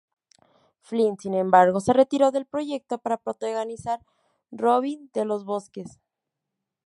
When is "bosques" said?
5.45-5.99